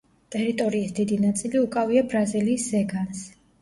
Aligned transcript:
ტერიტორიის 0.35 0.95
დიდი 1.01 1.21
ნაწილი 1.27 1.63
უკავია 1.69 2.07
ბრაზილიის 2.11 2.71
ზეგანს. 2.75 3.27